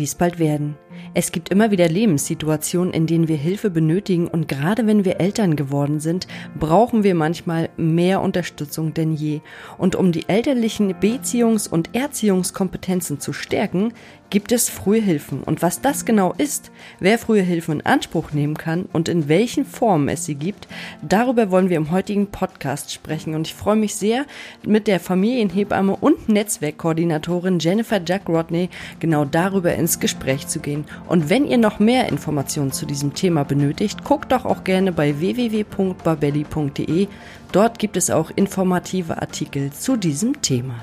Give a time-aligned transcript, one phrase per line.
[0.00, 0.76] die es bald werden.
[1.12, 5.54] Es gibt immer wieder Lebenssituationen, in denen wir Hilfe benötigen und gerade wenn wir Eltern
[5.54, 6.26] geworden sind,
[6.58, 9.40] brauchen wir manchmal mehr Unterstützung denn je.
[9.76, 13.92] Und um die elterlichen Beziehungs- und Erziehungskompetenzen zu stärken,
[14.30, 15.42] gibt es frühe Hilfen.
[15.42, 19.64] Und was das genau ist, wer frühe Hilfen in Anspruch nehmen kann und in welchen
[19.64, 20.68] Formen es sie gibt,
[21.02, 23.34] darüber wollen wir im heutigen Podcast sprechen.
[23.34, 24.24] Und ich freue mich sehr,
[24.64, 30.84] mit der Familienhebamme und Netzwerkkoordinatorin Jennifer Jack Rodney genau darüber ins Gespräch zu gehen.
[31.08, 35.18] Und wenn ihr noch mehr Informationen zu diesem Thema benötigt, guckt doch auch gerne bei
[35.18, 37.08] www.babelli.de.
[37.50, 40.76] Dort gibt es auch informative Artikel zu diesem Thema.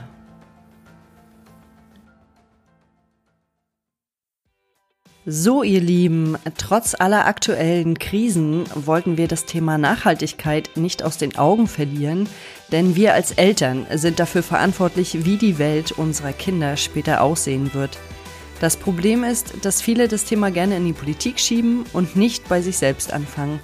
[5.29, 11.35] So, ihr Lieben, trotz aller aktuellen Krisen wollten wir das Thema Nachhaltigkeit nicht aus den
[11.35, 12.29] Augen verlieren,
[12.71, 17.99] denn wir als Eltern sind dafür verantwortlich, wie die Welt unserer Kinder später aussehen wird.
[18.59, 22.61] Das Problem ist, dass viele das Thema gerne in die Politik schieben und nicht bei
[22.61, 23.59] sich selbst anfangen.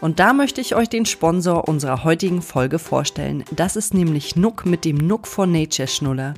[0.00, 3.44] Und da möchte ich euch den Sponsor unserer heutigen Folge vorstellen.
[3.54, 6.34] Das ist nämlich Nook mit dem Nook for Nature Schnuller.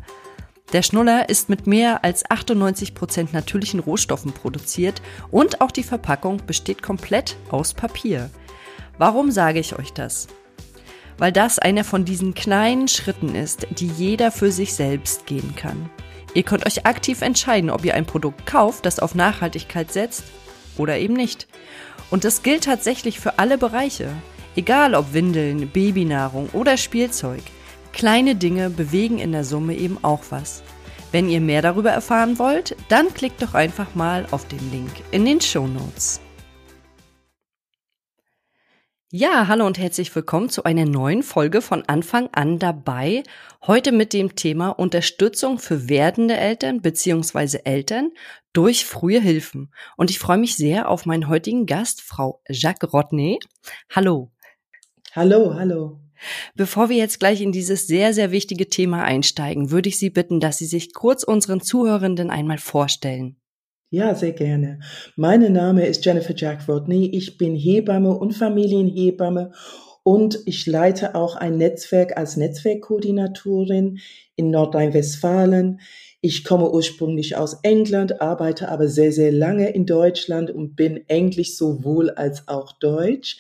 [0.72, 6.38] Der Schnuller ist mit mehr als 98 Prozent natürlichen Rohstoffen produziert und auch die Verpackung
[6.47, 8.31] besteht komplett aus Papier.
[8.97, 10.28] Warum sage ich euch das?
[11.19, 15.91] Weil das einer von diesen kleinen Schritten ist, die jeder für sich selbst gehen kann.
[16.34, 20.25] Ihr könnt euch aktiv entscheiden, ob ihr ein Produkt kauft, das auf Nachhaltigkeit setzt
[20.77, 21.48] oder eben nicht.
[22.11, 24.11] Und das gilt tatsächlich für alle Bereiche.
[24.56, 27.42] Egal ob Windeln, Babynahrung oder Spielzeug.
[27.92, 30.62] Kleine Dinge bewegen in der Summe eben auch was.
[31.12, 35.25] Wenn ihr mehr darüber erfahren wollt, dann klickt doch einfach mal auf den Link in
[35.25, 36.20] den Show Notes.
[39.12, 43.25] Ja, hallo und herzlich willkommen zu einer neuen Folge von Anfang an dabei.
[43.66, 47.58] Heute mit dem Thema Unterstützung für werdende Eltern bzw.
[47.64, 48.12] Eltern
[48.53, 49.75] durch frühe Hilfen.
[49.97, 53.41] Und ich freue mich sehr auf meinen heutigen Gast, Frau Jacques Rodney.
[53.93, 54.31] Hallo.
[55.10, 55.98] Hallo, hallo.
[56.54, 60.38] Bevor wir jetzt gleich in dieses sehr, sehr wichtige Thema einsteigen, würde ich Sie bitten,
[60.38, 63.40] dass Sie sich kurz unseren Zuhörenden einmal vorstellen.
[63.93, 64.78] Ja, sehr gerne.
[65.17, 67.06] Mein Name ist Jennifer Jack Rodney.
[67.12, 69.51] Ich bin Hebamme und Familienhebamme
[70.05, 73.99] und ich leite auch ein Netzwerk als Netzwerkkoordinatorin
[74.37, 75.81] in Nordrhein-Westfalen.
[76.22, 81.56] Ich komme ursprünglich aus England, arbeite aber sehr, sehr lange in Deutschland und bin Englisch
[81.56, 83.38] sowohl als auch Deutsch.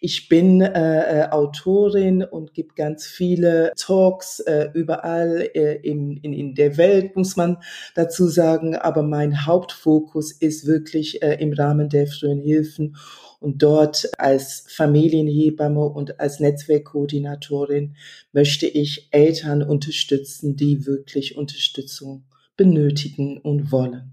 [0.00, 6.32] Ich bin äh, äh, Autorin und gebe ganz viele Talks äh, überall äh, in, in,
[6.32, 7.56] in der Welt, muss man
[7.96, 8.76] dazu sagen.
[8.76, 12.94] Aber mein Hauptfokus ist wirklich äh, im Rahmen der frühen Hilfen
[13.40, 17.96] und dort als Familienhebamme und als Netzwerkkoordinatorin
[18.32, 22.24] möchte ich Eltern unterstützen, die wirklich Unterstützung
[22.56, 24.12] benötigen und wollen.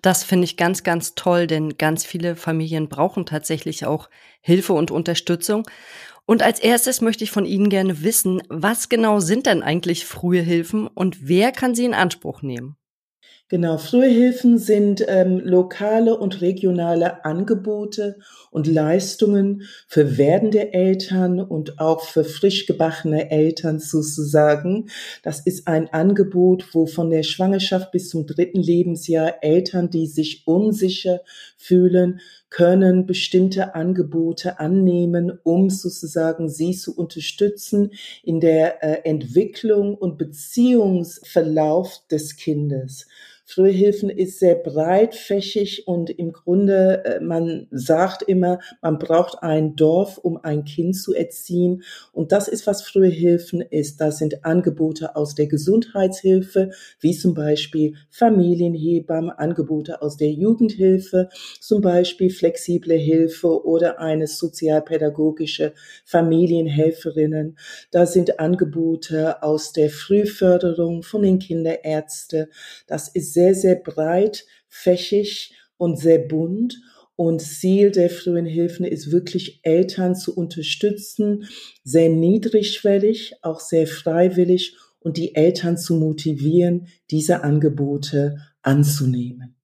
[0.00, 4.08] Das finde ich ganz, ganz toll, denn ganz viele Familien brauchen tatsächlich auch
[4.40, 5.68] Hilfe und Unterstützung.
[6.24, 10.42] Und als erstes möchte ich von Ihnen gerne wissen, was genau sind denn eigentlich frühe
[10.42, 12.76] Hilfen und wer kann sie in Anspruch nehmen?
[13.50, 18.18] Genau, frühe Hilfen sind ähm, lokale und regionale Angebote
[18.50, 24.90] und Leistungen für werdende Eltern und auch für frisch gebackene Eltern sozusagen.
[25.22, 30.46] Das ist ein Angebot, wo von der Schwangerschaft bis zum dritten Lebensjahr Eltern, die sich
[30.46, 31.22] unsicher
[31.56, 32.20] fühlen,
[32.50, 37.92] können bestimmte Angebote annehmen, um sozusagen sie zu unterstützen
[38.22, 43.06] in der äh, Entwicklung und Beziehungsverlauf des Kindes.
[43.50, 50.18] Frühhilfen ist sehr breitfächig und im Grunde, äh, man sagt immer, man braucht ein Dorf,
[50.18, 51.82] um ein Kind zu erziehen.
[52.12, 54.02] Und das ist, was Frühhilfen ist.
[54.02, 61.80] Das sind Angebote aus der Gesundheitshilfe, wie zum Beispiel Familienhebammen, Angebote aus der Jugendhilfe, zum
[61.80, 65.72] Beispiel flexible Hilfe oder eine sozialpädagogische
[66.04, 67.56] Familienhelferinnen.
[67.92, 72.48] Da sind Angebote aus der Frühförderung von den Kinderärzten.
[72.86, 76.76] Das ist sehr, sehr breit, fächig und sehr bunt.
[77.14, 81.44] Und Ziel der frühen Hilfen ist wirklich Eltern zu unterstützen,
[81.84, 89.54] sehr niedrigschwellig, auch sehr freiwillig und die Eltern zu motivieren, diese Angebote anzunehmen.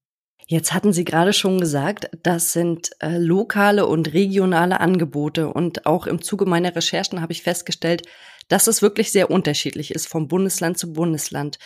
[0.46, 5.48] Jetzt hatten Sie gerade schon gesagt, das sind äh, lokale und regionale Angebote.
[5.48, 8.02] Und auch im Zuge meiner Recherchen habe ich festgestellt,
[8.48, 11.58] dass es wirklich sehr unterschiedlich ist vom Bundesland zu Bundesland.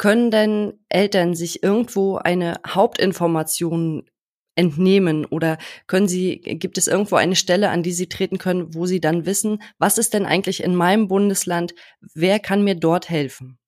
[0.00, 4.08] Können denn Eltern sich irgendwo eine Hauptinformation
[4.54, 5.58] entnehmen oder
[5.88, 9.26] können Sie, gibt es irgendwo eine Stelle, an die Sie treten können, wo Sie dann
[9.26, 11.74] wissen, was ist denn eigentlich in meinem Bundesland,
[12.14, 13.58] wer kann mir dort helfen?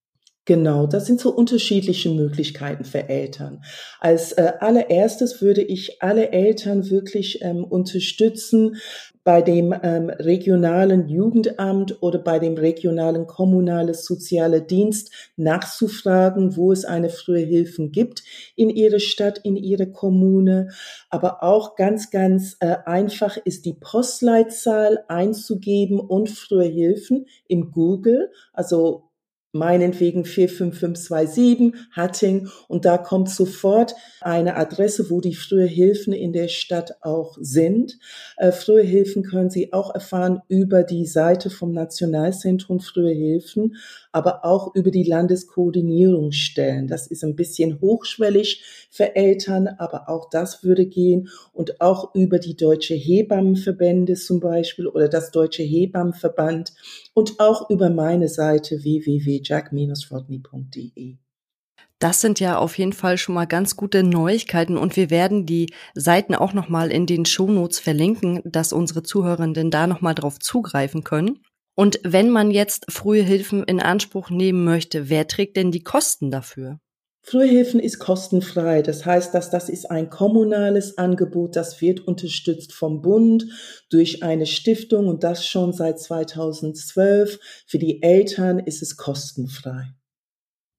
[0.46, 3.62] Genau, das sind so unterschiedliche Möglichkeiten für Eltern.
[4.00, 8.76] Als äh, allererstes würde ich alle Eltern wirklich ähm, unterstützen,
[9.24, 16.84] bei dem ähm, regionalen Jugendamt oder bei dem regionalen kommunales soziale Dienst nachzufragen, wo es
[16.84, 18.24] eine frühe Hilfen gibt
[18.56, 20.68] in ihrer Stadt, in ihrer Kommune.
[21.08, 28.30] Aber auch ganz, ganz äh, einfach ist die Postleitzahl einzugeben und frühe Hilfen im Google.
[28.52, 29.11] Also
[29.52, 36.48] meinetwegen 45527 Hatting und da kommt sofort eine Adresse, wo die frühe Hilfen in der
[36.48, 37.98] Stadt auch sind.
[38.36, 43.76] Äh, frühe Hilfen können Sie auch erfahren über die Seite vom Nationalzentrum Frühe Hilfen,
[44.10, 46.86] aber auch über die Landeskoordinierungsstellen.
[46.86, 52.38] Das ist ein bisschen hochschwellig für Eltern, aber auch das würde gehen und auch über
[52.38, 56.72] die Deutsche Hebammenverbände zum Beispiel oder das Deutsche Hebammenverband
[57.14, 61.16] und auch über meine Seite www.jack-rodney.de.
[61.98, 65.72] Das sind ja auf jeden Fall schon mal ganz gute Neuigkeiten und wir werden die
[65.94, 70.40] Seiten auch noch mal in den Shownotes verlinken, dass unsere Zuhörenden da noch mal drauf
[70.40, 71.44] zugreifen können.
[71.76, 76.32] Und wenn man jetzt frühe Hilfen in Anspruch nehmen möchte, wer trägt denn die Kosten
[76.32, 76.80] dafür?
[77.24, 78.82] Frühhilfen ist kostenfrei.
[78.82, 83.46] Das heißt, dass das ist ein kommunales Angebot, das wird unterstützt vom Bund
[83.90, 87.38] durch eine Stiftung und das schon seit 2012.
[87.66, 89.94] Für die Eltern ist es kostenfrei.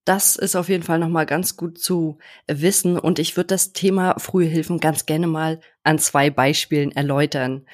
[0.05, 4.19] Das ist auf jeden Fall nochmal ganz gut zu wissen und ich würde das Thema
[4.19, 7.65] frühe Hilfen ganz gerne mal an zwei Beispielen erläutern.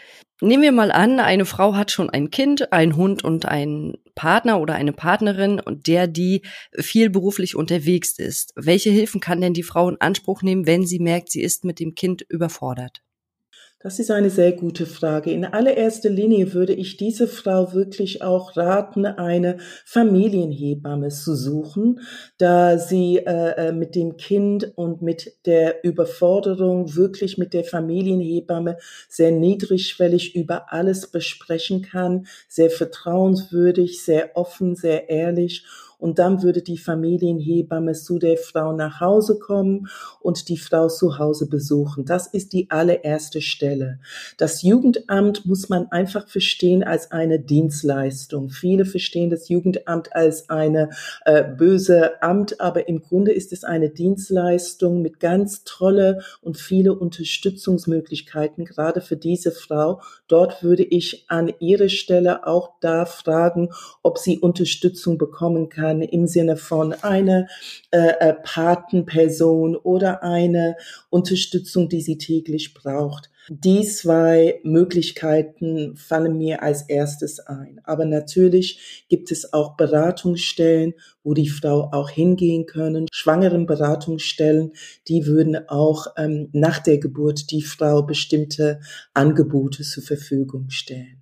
[0.42, 4.62] Nehmen wir mal an, eine Frau hat schon ein Kind, einen Hund und einen Partner
[4.62, 6.44] oder eine Partnerin und der, die
[6.78, 8.54] viel beruflich unterwegs ist.
[8.56, 11.82] Welche Hilfen kann denn die Frau in Anspruch nehmen, wenn sie merkt, sie ist mit
[11.82, 13.02] dem Kind überfordert?
[13.82, 15.32] Das ist eine sehr gute Frage.
[15.32, 19.56] In allererster Linie würde ich diese Frau wirklich auch raten, eine
[19.86, 22.02] Familienhebamme zu suchen,
[22.38, 28.76] da sie äh, äh, mit dem Kind und mit der Überforderung wirklich mit der Familienhebamme
[29.08, 35.64] sehr niedrigschwellig über alles besprechen kann, sehr vertrauenswürdig, sehr offen, sehr ehrlich
[36.00, 39.88] und dann würde die Familienhebamme zu der Frau nach Hause kommen
[40.22, 42.06] und die Frau zu Hause besuchen.
[42.06, 44.00] Das ist die allererste Stelle.
[44.38, 48.50] Das Jugendamt muss man einfach verstehen als eine Dienstleistung.
[48.50, 50.90] Viele verstehen das Jugendamt als eine
[51.26, 56.94] äh, böse Amt, aber im Grunde ist es eine Dienstleistung mit ganz tolle und viele
[56.94, 60.02] Unterstützungsmöglichkeiten, gerade für diese Frau.
[60.30, 63.70] Dort würde ich an ihrer Stelle auch da fragen,
[64.02, 67.48] ob sie Unterstützung bekommen kann kann im Sinne von eine
[67.92, 70.76] äh, äh, Patenperson oder eine
[71.10, 73.32] Unterstützung, die sie täglich braucht.
[73.50, 77.82] Die zwei Möglichkeiten fallen mir als erstes ein.
[77.84, 80.94] Aber natürlich gibt es auch Beratungsstellen,
[81.24, 83.08] wo die Frau auch hingehen können.
[83.12, 84.74] Schwangeren Beratungsstellen,
[85.08, 88.82] die würden auch ähm, nach der Geburt die Frau bestimmte
[89.16, 91.19] Angebote zur Verfügung stellen.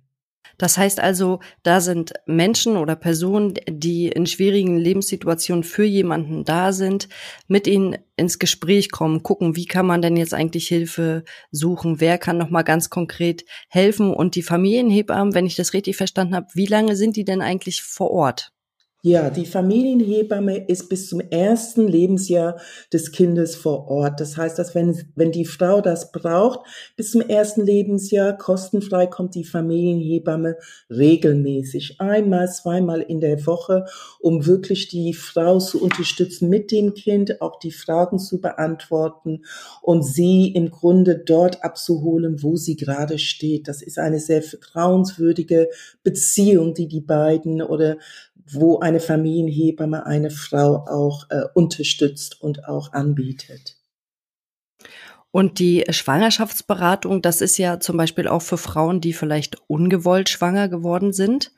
[0.58, 6.72] Das heißt also, da sind Menschen oder Personen, die in schwierigen Lebenssituationen für jemanden da
[6.72, 7.08] sind,
[7.46, 12.18] mit ihnen ins Gespräch kommen, gucken, wie kann man denn jetzt eigentlich Hilfe suchen, wer
[12.18, 16.48] kann noch mal ganz konkret helfen und die Familienhebammen, wenn ich das richtig verstanden habe,
[16.54, 18.52] wie lange sind die denn eigentlich vor Ort?
[19.02, 22.60] Ja, die Familienhebamme ist bis zum ersten Lebensjahr
[22.92, 24.18] des Kindes vor Ort.
[24.18, 29.36] Das heißt, dass wenn, wenn die Frau das braucht, bis zum ersten Lebensjahr kostenfrei kommt
[29.36, 30.56] die Familienhebamme
[30.90, 33.84] regelmäßig, einmal, zweimal in der Woche,
[34.18, 39.44] um wirklich die Frau zu unterstützen mit dem Kind, auch die Fragen zu beantworten
[39.80, 43.68] und sie im Grunde dort abzuholen, wo sie gerade steht.
[43.68, 45.68] Das ist eine sehr vertrauenswürdige
[46.02, 47.98] Beziehung, die die beiden oder
[48.52, 53.76] wo eine Familienhebamme eine Frau auch äh, unterstützt und auch anbietet.
[55.30, 60.68] Und die Schwangerschaftsberatung, das ist ja zum Beispiel auch für Frauen, die vielleicht ungewollt schwanger
[60.68, 61.52] geworden sind,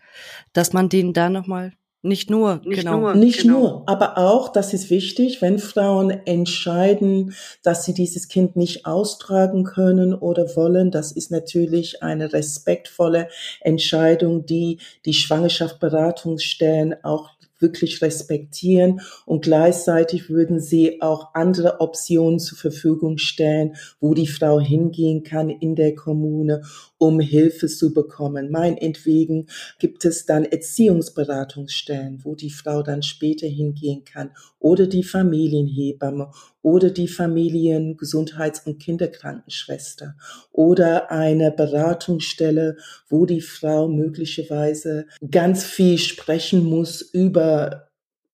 [0.53, 3.01] dass man denen da nochmal nicht nur, nicht genau.
[3.01, 3.59] Nur, nicht genau.
[3.59, 9.65] nur, aber auch, das ist wichtig, wenn Frauen entscheiden, dass sie dieses Kind nicht austragen
[9.65, 13.29] können oder wollen, das ist natürlich eine respektvolle
[13.61, 17.31] Entscheidung, die die Schwangerschaftsberatungsstellen auch
[17.61, 24.59] wirklich respektieren und gleichzeitig würden sie auch andere Optionen zur Verfügung stellen, wo die Frau
[24.59, 26.63] hingehen kann in der Kommune
[27.01, 28.51] um Hilfe zu bekommen.
[28.51, 29.47] Meinetwegen
[29.79, 36.31] gibt es dann Erziehungsberatungsstellen, wo die Frau dann später hingehen kann oder die Familienhebamme
[36.61, 40.15] oder die Familien-, Gesundheits- und Kinderkrankenschwester
[40.53, 42.77] oder eine Beratungsstelle,
[43.09, 47.89] wo die Frau möglicherweise ganz viel sprechen muss über,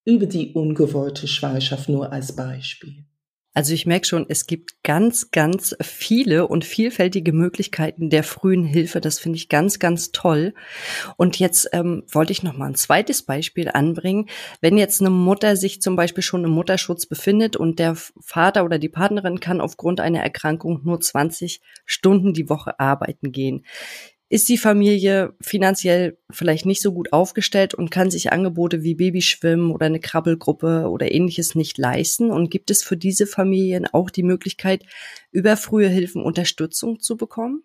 [0.04, 3.04] über die ungewollte Schwangerschaft nur als Beispiel.
[3.56, 9.00] Also ich merke schon, es gibt ganz, ganz viele und vielfältige Möglichkeiten der frühen Hilfe.
[9.00, 10.52] Das finde ich ganz, ganz toll.
[11.16, 14.28] Und jetzt ähm, wollte ich noch mal ein zweites Beispiel anbringen.
[14.60, 18.78] Wenn jetzt eine Mutter sich zum Beispiel schon im Mutterschutz befindet und der Vater oder
[18.78, 23.64] die Partnerin kann aufgrund einer Erkrankung nur 20 Stunden die Woche arbeiten gehen
[24.28, 29.70] ist die Familie finanziell vielleicht nicht so gut aufgestellt und kann sich Angebote wie Babyschwimmen
[29.70, 32.30] oder eine Krabbelgruppe oder ähnliches nicht leisten?
[32.30, 34.84] Und gibt es für diese Familien auch die Möglichkeit,
[35.30, 37.62] über frühe Hilfen Unterstützung zu bekommen?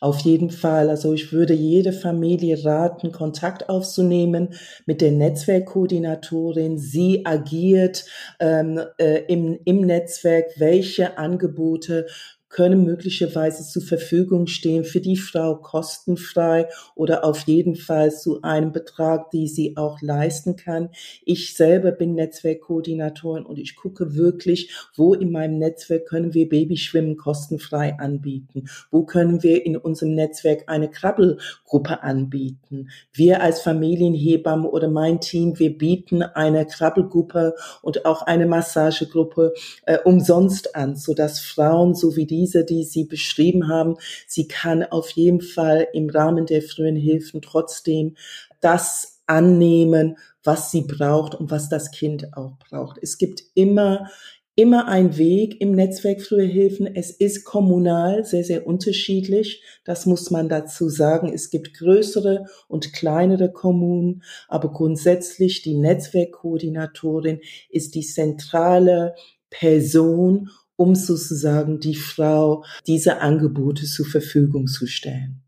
[0.00, 0.90] Auf jeden Fall.
[0.90, 4.54] Also ich würde jede Familie raten, Kontakt aufzunehmen
[4.86, 6.78] mit der Netzwerkkoordinatorin.
[6.78, 8.04] Sie agiert
[8.38, 12.06] ähm, äh, im, im Netzwerk, welche Angebote
[12.48, 18.72] können möglicherweise zur Verfügung stehen für die Frau kostenfrei oder auf jeden Fall zu einem
[18.72, 20.90] Betrag, die sie auch leisten kann.
[21.24, 27.16] Ich selber bin Netzwerkkoordinatorin und ich gucke wirklich, wo in meinem Netzwerk können wir Babyschwimmen
[27.16, 28.68] kostenfrei anbieten?
[28.90, 32.88] Wo können wir in unserem Netzwerk eine Krabbelgruppe anbieten?
[33.12, 39.52] Wir als Familienhebamme oder mein Team, wir bieten eine Krabbelgruppe und auch eine Massagegruppe
[39.84, 44.84] äh, umsonst an, sodass Frauen so wie die diese, die Sie beschrieben haben, sie kann
[44.84, 48.16] auf jeden Fall im Rahmen der frühen Hilfen trotzdem
[48.60, 52.98] das annehmen, was sie braucht und was das Kind auch braucht.
[53.02, 54.08] Es gibt immer
[54.54, 56.92] immer ein Weg im Netzwerk Frühe Hilfen.
[56.96, 59.62] Es ist kommunal sehr, sehr unterschiedlich.
[59.84, 61.32] Das muss man dazu sagen.
[61.32, 67.40] Es gibt größere und kleinere Kommunen, aber grundsätzlich die Netzwerkkoordinatorin
[67.70, 69.14] ist die zentrale
[69.48, 75.42] Person um sozusagen die Frau diese Angebote zur Verfügung zu stellen.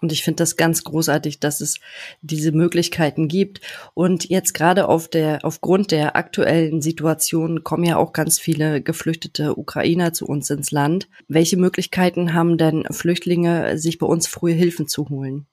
[0.00, 1.78] Und ich finde das ganz großartig, dass es
[2.22, 3.60] diese Möglichkeiten gibt.
[3.94, 9.56] Und jetzt gerade auf der, aufgrund der aktuellen Situation kommen ja auch ganz viele geflüchtete
[9.56, 11.08] Ukrainer zu uns ins Land.
[11.28, 15.46] Welche Möglichkeiten haben denn Flüchtlinge, sich bei uns frühe Hilfen zu holen?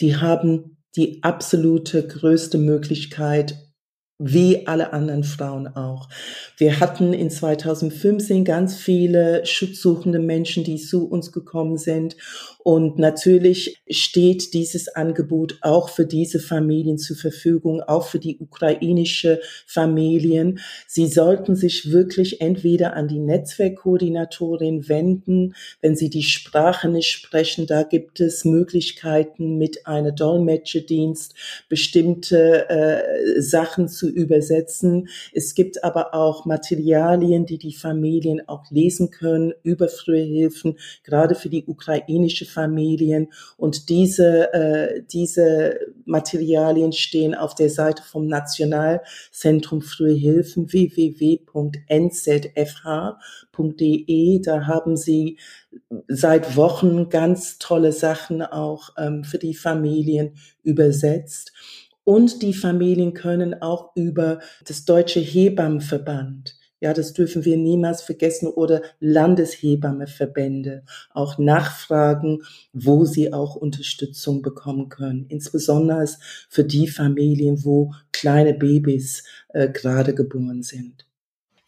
[0.00, 3.66] Die haben die absolute größte Möglichkeit,
[4.18, 6.08] wie alle anderen Frauen auch.
[6.56, 12.16] Wir hatten in 2015 ganz viele schutzsuchende Menschen, die zu uns gekommen sind.
[12.66, 19.40] Und natürlich steht dieses Angebot auch für diese Familien zur Verfügung, auch für die ukrainische
[19.68, 20.58] Familien.
[20.88, 27.68] Sie sollten sich wirklich entweder an die Netzwerkkoordinatorin wenden, wenn sie die Sprache nicht sprechen.
[27.68, 31.36] Da gibt es Möglichkeiten mit einer Dolmetscherdienst
[31.68, 35.06] bestimmte äh, Sachen zu übersetzen.
[35.32, 41.36] Es gibt aber auch Materialien, die die Familien auch lesen können über frühe Hilfen, gerade
[41.36, 43.28] für die ukrainische Familien.
[43.58, 51.42] Und diese, äh, diese Materialien stehen auf der Seite vom Nationalzentrum Frühe Hilfen www.nzfh.de.
[54.40, 55.38] Da haben sie
[56.08, 61.52] seit Wochen ganz tolle Sachen auch ähm, für die Familien übersetzt.
[62.04, 68.48] Und die Familien können auch über das Deutsche Hebammenverband, ja, das dürfen wir niemals vergessen,
[68.48, 72.42] oder Landeshebammeverbände auch nachfragen,
[72.72, 75.26] wo sie auch Unterstützung bekommen können.
[75.28, 76.06] Insbesondere
[76.48, 81.06] für die Familien, wo kleine Babys äh, gerade geboren sind.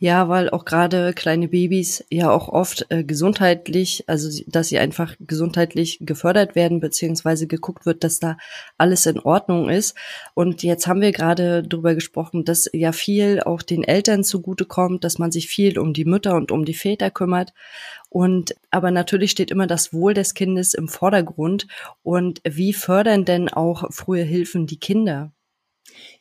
[0.00, 5.16] Ja, weil auch gerade kleine Babys ja auch oft äh, gesundheitlich, also dass sie einfach
[5.18, 8.36] gesundheitlich gefördert werden, beziehungsweise geguckt wird, dass da
[8.76, 9.96] alles in Ordnung ist.
[10.34, 15.18] Und jetzt haben wir gerade darüber gesprochen, dass ja viel auch den Eltern zugutekommt, dass
[15.18, 17.52] man sich viel um die Mütter und um die Väter kümmert.
[18.08, 21.66] Und aber natürlich steht immer das Wohl des Kindes im Vordergrund.
[22.04, 25.32] Und wie fördern denn auch frühe Hilfen die Kinder?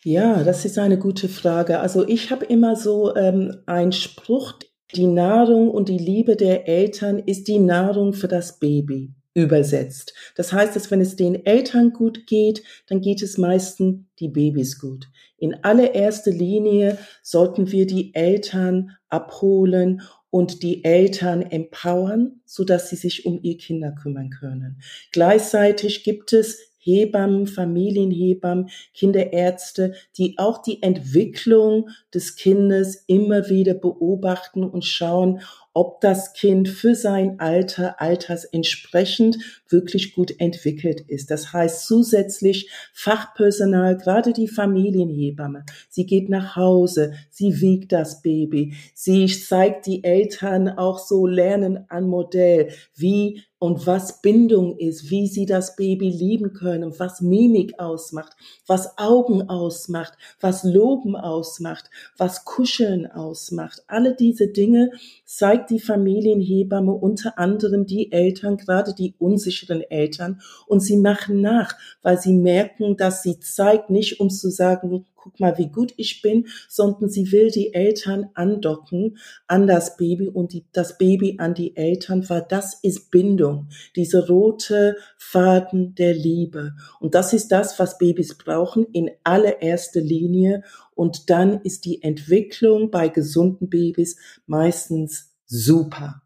[0.04, 1.80] Ja, das ist eine gute Frage.
[1.80, 4.54] Also ich habe immer so ähm, einen Spruch,
[4.96, 10.14] die Nahrung und die Liebe der Eltern ist die Nahrung für das Baby übersetzt.
[10.36, 14.80] Das heißt, dass wenn es den Eltern gut geht, dann geht es meistens die Babys
[14.80, 15.08] gut.
[15.38, 22.96] In allererster Linie sollten wir die Eltern abholen und die Eltern empowern, so dass sie
[22.96, 24.82] sich um ihr Kinder kümmern können.
[25.12, 26.58] Gleichzeitig gibt es
[26.88, 35.42] Hebammen, Familienhebammen, Kinderärzte, die auch die Entwicklung des Kindes immer wieder beobachten und schauen,
[35.78, 39.38] ob das Kind für sein Alter, altersentsprechend
[39.70, 41.30] wirklich gut entwickelt ist.
[41.30, 45.66] Das heißt zusätzlich Fachpersonal, gerade die Familienhebamme.
[45.88, 51.86] Sie geht nach Hause, sie wiegt das Baby, sie zeigt die Eltern auch so Lernen
[51.90, 57.80] an Modell, wie und was Bindung ist, wie sie das Baby lieben können, was Mimik
[57.80, 58.36] ausmacht,
[58.68, 63.84] was Augen ausmacht, was Loben ausmacht, was Kuscheln ausmacht.
[63.88, 64.92] Alle diese Dinge
[65.26, 71.76] zeigt die Familienhebamme unter anderem die Eltern, gerade die unsicheren Eltern, und sie machen nach,
[72.02, 76.22] weil sie merken, dass sie zeigt, nicht um zu sagen, guck mal, wie gut ich
[76.22, 81.54] bin, sondern sie will die Eltern andocken an das Baby und die, das Baby an
[81.54, 86.76] die Eltern, weil das ist Bindung, diese rote Faden der Liebe.
[87.00, 90.64] Und das ist das, was Babys brauchen in allererster Linie.
[90.96, 96.22] Und dann ist die Entwicklung bei gesunden Babys meistens super.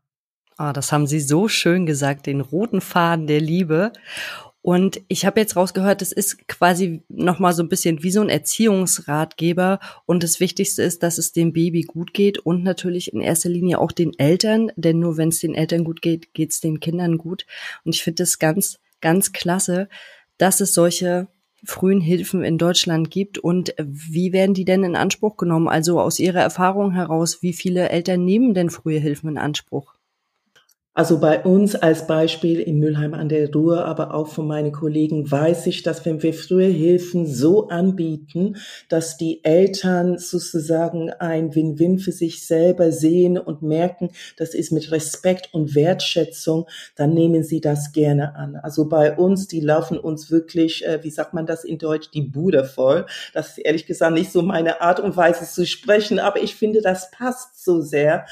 [0.58, 3.94] Ah, das haben Sie so schön gesagt, den roten Faden der Liebe.
[4.62, 8.22] Und ich habe jetzt rausgehört, es ist quasi noch mal so ein bisschen wie so
[8.22, 9.80] ein Erziehungsratgeber.
[10.06, 13.80] Und das Wichtigste ist, dass es dem Baby gut geht und natürlich in erster Linie
[13.80, 17.18] auch den Eltern, denn nur wenn es den Eltern gut geht, geht es den Kindern
[17.18, 17.48] gut.
[17.84, 19.90] Und ich finde es ganz, ganz klasse,
[20.38, 21.28] dass es solche
[21.64, 25.68] frühen Hilfen in Deutschland gibt und wie werden die denn in Anspruch genommen?
[25.68, 29.94] Also aus Ihrer Erfahrung heraus, wie viele Eltern nehmen denn frühe Hilfen in Anspruch?
[30.94, 35.32] Also bei uns als Beispiel in Mülheim an der Ruhr, aber auch von meinen Kollegen
[35.32, 38.58] weiß ich, dass wenn wir frühe Hilfen so anbieten,
[38.90, 44.92] dass die Eltern sozusagen ein Win-Win für sich selber sehen und merken, das ist mit
[44.92, 46.68] Respekt und Wertschätzung,
[46.98, 48.58] dann nehmen sie das gerne an.
[48.58, 52.24] Also bei uns, die laufen uns wirklich, äh, wie sagt man das in Deutsch, die
[52.24, 53.06] Bude voll.
[53.34, 56.82] Das ist ehrlich gesagt nicht so meine Art und Weise zu sprechen, aber ich finde,
[56.82, 58.26] das passt so sehr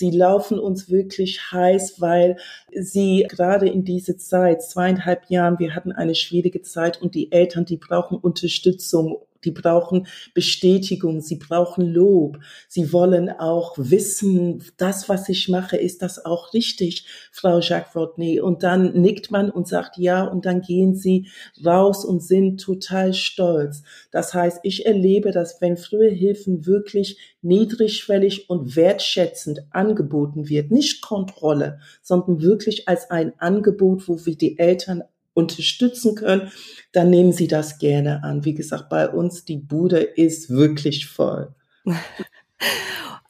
[0.00, 2.38] Sie laufen uns wirklich heiß, weil
[2.72, 7.66] sie gerade in diese Zeit, zweieinhalb Jahren, wir hatten eine schwierige Zeit und die Eltern,
[7.66, 15.28] die brauchen Unterstützung die brauchen Bestätigung, sie brauchen Lob, sie wollen auch wissen, das, was
[15.28, 18.40] ich mache, ist das auch richtig, Frau Jacques Rodney.
[18.40, 21.28] Und dann nickt man und sagt ja, und dann gehen sie
[21.64, 23.82] raus und sind total stolz.
[24.10, 31.02] Das heißt, ich erlebe, dass wenn frühe Hilfen wirklich niedrigschwellig und wertschätzend angeboten wird, nicht
[31.02, 35.02] Kontrolle, sondern wirklich als ein Angebot, wo wir die Eltern
[35.34, 36.50] unterstützen können,
[36.92, 38.44] dann nehmen Sie das gerne an.
[38.44, 41.54] Wie gesagt, bei uns die Bude ist wirklich voll.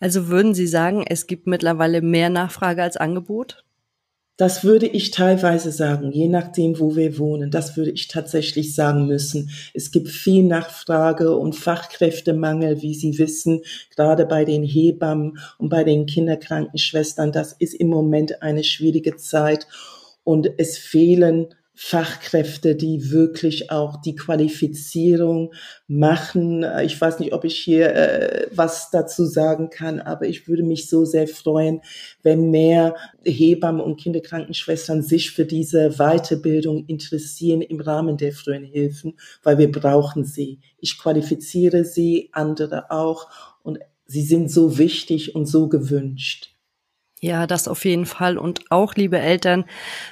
[0.02, 3.64] Also würden Sie sagen, es gibt mittlerweile mehr Nachfrage als Angebot?
[4.40, 7.50] Das würde ich teilweise sagen, je nachdem, wo wir wohnen.
[7.50, 9.50] Das würde ich tatsächlich sagen müssen.
[9.74, 13.60] Es gibt viel Nachfrage und Fachkräftemangel, wie Sie wissen,
[13.94, 17.32] gerade bei den Hebammen und bei den Kinderkrankenschwestern.
[17.32, 19.66] Das ist im Moment eine schwierige Zeit
[20.24, 25.54] und es fehlen Fachkräfte, die wirklich auch die Qualifizierung
[25.86, 26.64] machen.
[26.84, 30.88] Ich weiß nicht, ob ich hier äh, was dazu sagen kann, aber ich würde mich
[30.90, 31.80] so sehr freuen,
[32.22, 39.14] wenn mehr Hebammen und Kinderkrankenschwestern sich für diese Weiterbildung interessieren im Rahmen der frühen Hilfen,
[39.42, 40.60] weil wir brauchen sie.
[40.78, 43.28] Ich qualifiziere sie, andere auch
[43.62, 46.49] und sie sind so wichtig und so gewünscht.
[47.22, 48.38] Ja, das auf jeden Fall.
[48.38, 49.66] Und auch, liebe Eltern,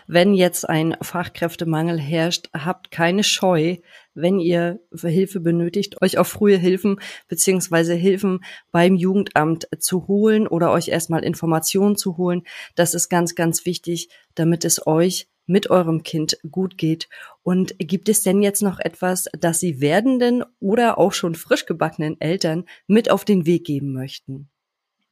[0.06, 3.76] wenn jetzt ein Fachkräftemangel herrscht, habt keine Scheu,
[4.12, 10.70] wenn ihr Hilfe benötigt, euch auf frühe Hilfen beziehungsweise Hilfen beim Jugendamt zu holen oder
[10.70, 12.42] euch erstmal Informationen zu holen.
[12.74, 17.08] Das ist ganz, ganz wichtig, damit es euch mit eurem Kind gut geht.
[17.42, 22.20] Und gibt es denn jetzt noch etwas, das Sie werdenden oder auch schon frisch gebackenen
[22.20, 24.50] Eltern mit auf den Weg geben möchten?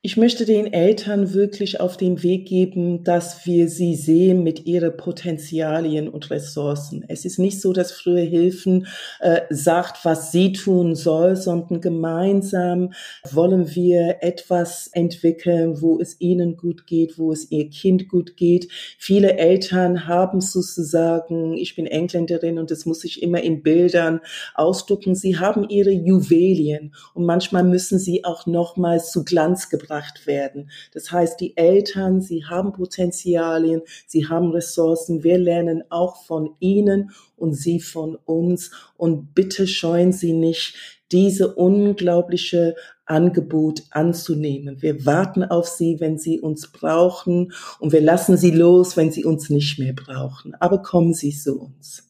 [0.07, 4.97] Ich möchte den Eltern wirklich auf den Weg geben, dass wir sie sehen mit ihren
[4.97, 7.05] Potenzialien und Ressourcen.
[7.09, 8.87] Es ist nicht so, dass frühe Hilfen
[9.19, 12.93] äh, sagt, was sie tun soll, sondern gemeinsam
[13.29, 18.69] wollen wir etwas entwickeln, wo es ihnen gut geht, wo es ihr Kind gut geht.
[18.99, 24.21] Viele Eltern haben sozusagen, ich bin Engländerin und das muss ich immer in Bildern
[24.55, 30.27] ausdrucken, sie haben ihre Juwelien und manchmal müssen sie auch nochmals zu Glanz gebracht gebracht
[30.27, 30.71] werden.
[30.93, 35.23] Das heißt, die Eltern, sie haben Potenzialien, sie haben Ressourcen.
[35.23, 38.71] Wir lernen auch von ihnen und sie von uns.
[38.97, 40.75] Und bitte scheuen Sie nicht,
[41.13, 44.83] diese unglaubliche Angebot anzunehmen.
[44.83, 49.25] Wir warten auf Sie, wenn Sie uns brauchen und wir lassen Sie los, wenn Sie
[49.25, 50.55] uns nicht mehr brauchen.
[50.57, 52.03] Aber kommen Sie zu uns.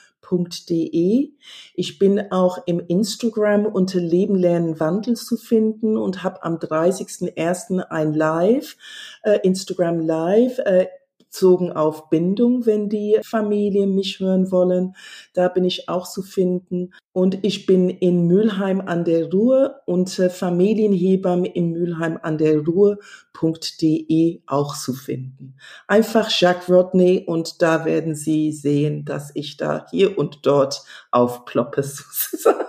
[1.76, 7.80] Ich bin auch im Instagram unter Leben, Lernen, Wandel zu finden und habe am 30.01.
[7.90, 8.78] ein Live,
[9.24, 10.60] äh, Instagram Live.
[10.60, 10.88] Äh,
[11.32, 14.96] bezogen auf Bindung, wenn die Familien mich hören wollen.
[15.34, 16.94] Da bin ich auch zu finden.
[17.14, 24.42] Und ich bin in Mülheim an der Ruhr unter Familienhebamme in Mülheim an der Ruhr.de
[24.46, 25.56] auch zu finden.
[25.88, 31.84] Einfach Jacques Rodney und da werden Sie sehen, dass ich da hier und dort aufploppe
[31.84, 32.66] sozusagen.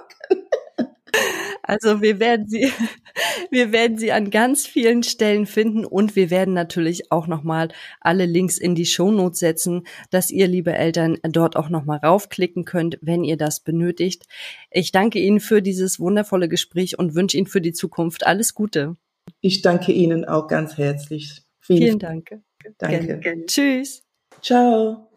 [1.73, 2.71] Also wir werden sie,
[3.51, 7.69] wir werden sie an ganz vielen Stellen finden und wir werden natürlich auch nochmal
[8.01, 12.99] alle Links in die Shownotes setzen, dass ihr, liebe Eltern, dort auch nochmal raufklicken könnt,
[13.01, 14.25] wenn ihr das benötigt.
[14.71, 18.97] Ich danke Ihnen für dieses wundervolle Gespräch und wünsche Ihnen für die Zukunft alles Gute.
[19.41, 21.43] Ich danke Ihnen auch ganz herzlich.
[21.61, 22.41] Vielen, Vielen Dank.
[22.79, 23.45] Danke.
[23.47, 24.03] Tschüss.
[24.41, 25.09] Ciao.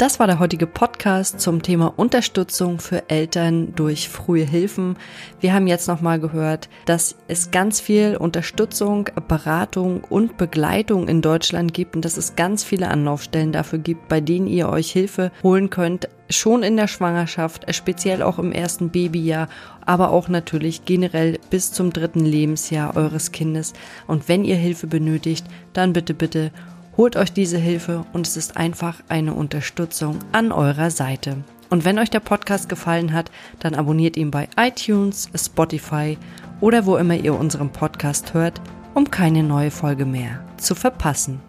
[0.00, 4.96] Das war der heutige Podcast zum Thema Unterstützung für Eltern durch frühe Hilfen.
[5.40, 11.74] Wir haben jetzt nochmal gehört, dass es ganz viel Unterstützung, Beratung und Begleitung in Deutschland
[11.74, 15.68] gibt und dass es ganz viele Anlaufstellen dafür gibt, bei denen ihr euch Hilfe holen
[15.68, 19.48] könnt, schon in der Schwangerschaft, speziell auch im ersten Babyjahr,
[19.84, 23.74] aber auch natürlich generell bis zum dritten Lebensjahr eures Kindes.
[24.06, 26.52] Und wenn ihr Hilfe benötigt, dann bitte, bitte
[26.96, 31.38] Holt euch diese Hilfe und es ist einfach eine Unterstützung an eurer Seite.
[31.70, 36.18] Und wenn euch der Podcast gefallen hat, dann abonniert ihn bei iTunes, Spotify
[36.60, 38.60] oder wo immer ihr unseren Podcast hört,
[38.94, 41.40] um keine neue Folge mehr zu verpassen.